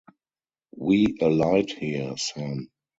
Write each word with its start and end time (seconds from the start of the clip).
We 0.75 1.15
alight 1.21 1.69
here, 1.73 2.17
Sam. 2.17 2.71